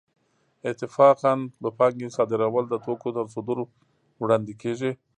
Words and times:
اتفاقاً 0.69 1.33
د 1.63 1.65
پانګې 1.77 2.09
صادرول 2.15 2.65
د 2.69 2.75
توکو 2.85 3.09
تر 3.17 3.25
صدور 3.33 3.57
وړاندې 4.21 4.53
کېږي 4.61 4.91